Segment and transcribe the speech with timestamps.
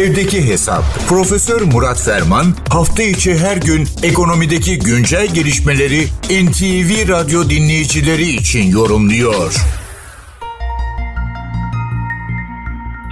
[0.00, 0.82] Evdeki Hesap.
[1.08, 6.00] Profesör Murat Ferman hafta içi her gün ekonomideki güncel gelişmeleri
[6.44, 9.50] NTV Radyo dinleyicileri için yorumluyor.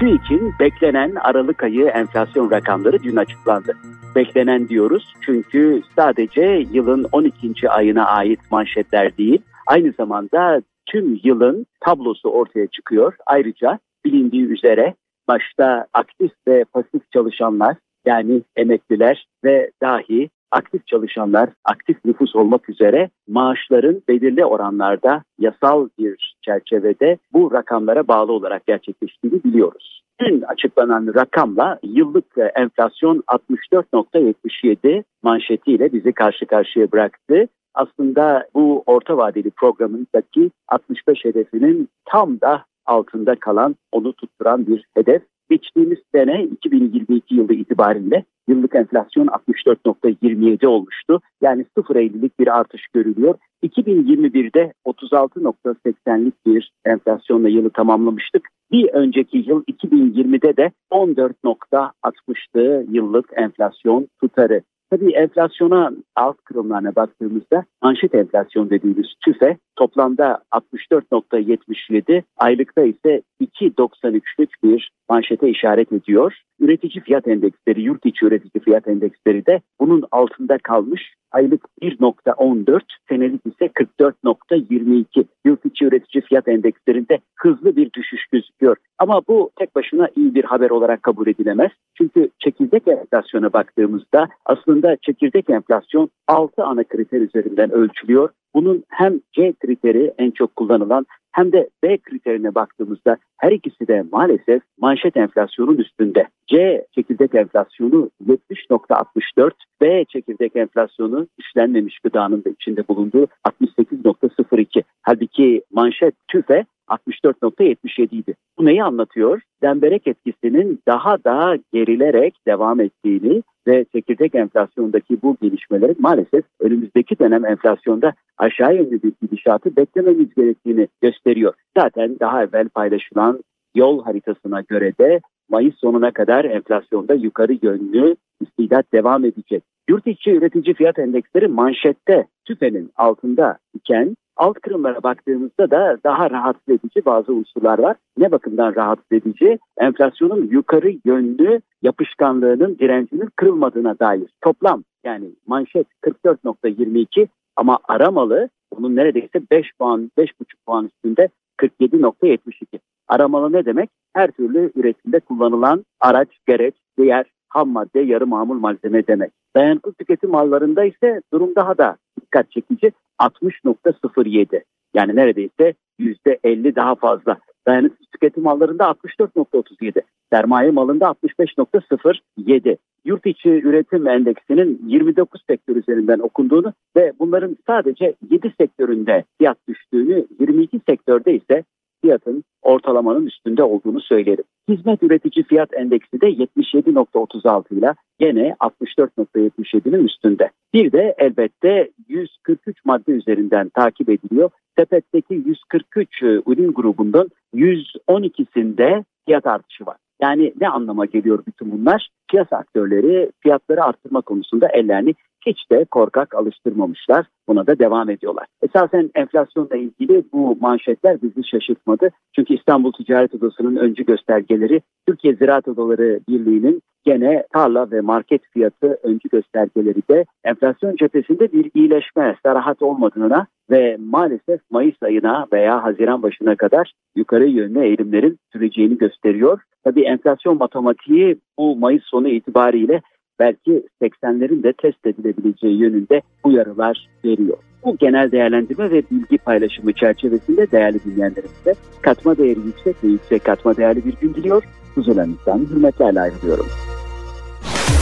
[0.00, 3.76] TÜİK'in beklenen Aralık ayı enflasyon rakamları dün açıklandı.
[4.16, 7.70] Beklenen diyoruz çünkü sadece yılın 12.
[7.70, 13.12] ayına ait manşetler değil, aynı zamanda tüm yılın tablosu ortaya çıkıyor.
[13.26, 14.94] Ayrıca bilindiği üzere
[15.28, 17.76] başta aktif ve pasif çalışanlar
[18.06, 26.36] yani emekliler ve dahi aktif çalışanlar, aktif nüfus olmak üzere maaşların belirli oranlarda yasal bir
[26.42, 30.02] çerçevede bu rakamlara bağlı olarak gerçekleştiğini biliyoruz.
[30.20, 37.48] Dün açıklanan rakamla yıllık enflasyon 64.77 manşetiyle bizi karşı karşıya bıraktı.
[37.74, 45.22] Aslında bu orta vadeli programındaki 65 hedefinin tam da altında kalan, onu tutturan bir hedef.
[45.50, 51.20] Geçtiğimiz sene 2022 yılı itibariyle yıllık enflasyon 64.27 olmuştu.
[51.40, 53.34] Yani 0.50'lik bir artış görülüyor.
[53.62, 58.48] 2021'de 36.80'lik bir enflasyonla yılı tamamlamıştık.
[58.72, 64.62] Bir önceki yıl 2020'de de 14.60'tı yıllık enflasyon tutarı.
[64.90, 74.90] Tabii enflasyona alt kırımlarına baktığımızda manşet enflasyon dediğimiz tüfe toplamda 64.77, aylıkta ise 2.93'lük bir
[75.08, 76.42] manşete işaret ediyor.
[76.60, 81.14] Üretici fiyat endeksleri, yurt içi üretici fiyat endeksleri de bunun altında kalmış.
[81.32, 85.24] Aylık 1.14, senelik ise 44.22.
[85.44, 88.76] Yurt içi üretici fiyat endekslerinde hızlı bir düşüş gözüküyor.
[88.98, 91.70] Ama bu tek başına iyi bir haber olarak kabul edilemez.
[91.98, 98.28] Çünkü çekirdek enflasyona baktığımızda aslında çekirdek enflasyon 6 ana kriter üzerinden ölçülüyor.
[98.54, 104.04] Bunun hem C kriteri en çok kullanılan hem de B kriterine baktığımızda her ikisi de
[104.12, 106.28] maalesef manşet enflasyonun üstünde.
[106.46, 114.82] C çekirdek enflasyonu 70.64, B çekirdek enflasyonu işlenmemiş gıdanın da içinde bulunduğu 68.02.
[115.08, 118.34] Halbuki manşet TÜFE 64.77 idi.
[118.58, 119.40] Bu neyi anlatıyor?
[119.62, 127.44] Demberek etkisinin daha da gerilerek devam ettiğini ve çekirdek enflasyondaki bu gelişmelerin maalesef önümüzdeki dönem
[127.44, 131.54] enflasyonda aşağı yönlü bir gidişatı beklememiz gerektiğini gösteriyor.
[131.78, 135.20] Zaten daha evvel paylaşılan yol haritasına göre de
[135.50, 139.62] Mayıs sonuna kadar enflasyonda yukarı yönlü istidat devam edecek.
[139.88, 146.68] Yurt içi üretici fiyat endeksleri manşette tüfenin altında iken alt kırımlara baktığımızda da daha rahatsız
[146.68, 147.96] edici bazı unsurlar var.
[148.18, 149.58] Ne bakımdan rahatsız edici?
[149.78, 154.30] Enflasyonun yukarı yönlü yapışkanlığının direncinin kırılmadığına dair.
[154.40, 160.32] Toplam yani manşet 44.22 ama aramalı bunun neredeyse 5 puan, 5,5
[160.66, 161.28] puan üstünde
[161.58, 162.78] 47.72.
[163.08, 163.90] Aramalı ne demek?
[164.14, 169.32] Her türlü üretimde kullanılan araç, gereç, diğer ham madde, yarı mamul malzeme demek.
[169.56, 174.62] Dayanıklı tüketim mallarında ise durum daha da dikkat çekici 60.07.
[174.94, 177.38] Yani neredeyse %50 daha fazla.
[177.66, 180.02] Dayanıklı tüketim mallarında 64.37.
[180.32, 182.76] Sermaye malında 65.07.
[183.04, 190.26] Yurt içi üretim endeksinin 29 sektör üzerinden okunduğunu ve bunların sadece 7 sektöründe fiyat düştüğünü,
[190.40, 191.64] 22 sektörde ise
[192.00, 194.44] fiyatın ortalamanın üstünde olduğunu söylerim.
[194.68, 200.50] Hizmet üretici fiyat endeksi de 77.36 ile gene 64.77'nin üstünde.
[200.74, 204.50] Bir de elbette 143 madde üzerinden takip ediliyor.
[204.78, 209.96] Sepetteki 143 ürün grubundan 112'sinde fiyat artışı var.
[210.22, 212.08] Yani ne anlama geliyor bütün bunlar?
[212.30, 215.14] Piyasa aktörleri fiyatları arttırma konusunda ellerini
[215.48, 217.26] hiç de korkak alıştırmamışlar.
[217.48, 218.46] Buna da devam ediyorlar.
[218.62, 222.10] Esasen enflasyonla ilgili bu manşetler bizi şaşırtmadı.
[222.34, 228.98] Çünkü İstanbul Ticaret Odası'nın öncü göstergeleri Türkiye Ziraat Odaları Birliği'nin gene tarla ve market fiyatı
[229.02, 236.22] öncü göstergeleri de enflasyon cephesinde bir iyileşme, sarahat olmadığına ve maalesef Mayıs ayına veya Haziran
[236.22, 239.60] başına kadar yukarı yönlü eğilimlerin süreceğini gösteriyor.
[239.84, 243.00] Tabii enflasyon matematiği bu Mayıs sonu itibariyle
[243.38, 247.58] belki 80'lerin de test edilebileceği yönünde uyarılar veriyor.
[247.84, 253.76] Bu genel değerlendirme ve bilgi paylaşımı çerçevesinde değerli dinleyenlerimize katma değeri yüksek ve yüksek katma
[253.76, 254.64] değerli bir gün diliyor.
[254.94, 256.66] Huzurlarınızdan hürmetlerle ayrılıyorum.